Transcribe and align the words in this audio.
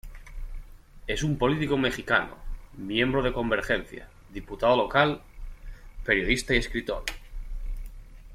Es 1.05 1.21
un 1.21 1.37
político 1.37 1.77
mexicano, 1.77 2.35
miembro 2.75 3.21
de 3.21 3.33
Convergencia, 3.33 4.07
diputado 4.33 4.75
Local, 4.75 5.21
periodista 6.03 6.55
y 6.55 6.57
escritor. 6.57 7.03